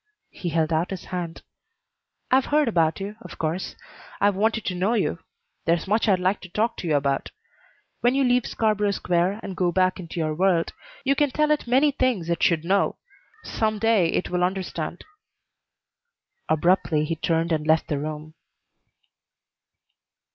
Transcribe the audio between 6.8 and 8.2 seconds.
you about. When